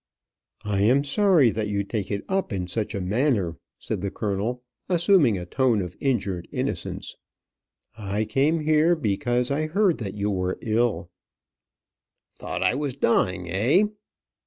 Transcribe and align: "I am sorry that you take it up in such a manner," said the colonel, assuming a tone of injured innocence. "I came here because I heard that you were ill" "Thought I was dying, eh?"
"I 0.65 0.81
am 0.81 1.03
sorry 1.03 1.51
that 1.51 1.67
you 1.67 1.83
take 1.83 2.09
it 2.09 2.25
up 2.27 2.51
in 2.51 2.65
such 2.65 2.95
a 2.95 2.99
manner," 2.99 3.57
said 3.77 4.01
the 4.01 4.09
colonel, 4.09 4.63
assuming 4.89 5.37
a 5.37 5.45
tone 5.45 5.79
of 5.79 5.95
injured 5.99 6.47
innocence. 6.51 7.17
"I 7.95 8.25
came 8.25 8.61
here 8.61 8.95
because 8.95 9.51
I 9.51 9.67
heard 9.67 9.99
that 9.99 10.15
you 10.15 10.31
were 10.31 10.57
ill" 10.59 11.11
"Thought 12.39 12.63
I 12.63 12.73
was 12.73 12.95
dying, 12.95 13.47
eh?" 13.51 13.83